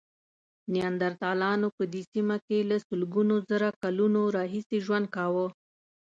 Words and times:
نیاندرتالانو 0.73 1.67
په 1.77 1.83
دې 1.93 2.01
سیمه 2.11 2.37
کې 2.47 2.59
له 2.69 2.77
سلګونو 2.87 3.35
زره 3.49 3.69
کلونو 3.81 4.21
راهیسې 4.37 4.77
ژوند 4.85 5.05
کاوه. 5.15 5.47